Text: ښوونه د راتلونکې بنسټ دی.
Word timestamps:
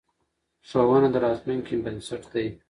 ښوونه 0.67 1.07
د 1.13 1.15
راتلونکې 1.25 1.75
بنسټ 1.83 2.23
دی. 2.33 2.47